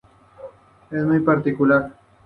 [0.89, 1.91] Es muy particular.